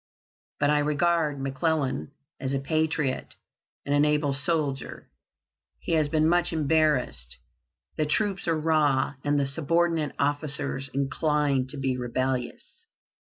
[0.59, 2.09] "But I regard McClellan
[2.39, 3.35] as a patriot
[3.85, 5.11] and an able soldier.
[5.77, 7.37] He has been much embarrassed.
[7.97, 12.83] The troops are raw, and the subordinate officers inclined to be rebellious.